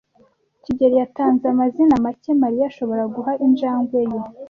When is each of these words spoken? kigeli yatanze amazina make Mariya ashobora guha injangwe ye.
kigeli 0.63 0.95
yatanze 1.01 1.43
amazina 1.53 1.93
make 2.05 2.31
Mariya 2.43 2.65
ashobora 2.71 3.03
guha 3.15 3.31
injangwe 3.45 3.99
ye. 4.11 4.17